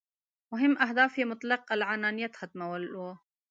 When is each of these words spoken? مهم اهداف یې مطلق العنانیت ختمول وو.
مهم 0.51 0.73
اهداف 0.85 1.11
یې 1.19 1.25
مطلق 1.31 1.61
العنانیت 1.75 2.33
ختمول 2.39 2.83
وو. 2.91 3.11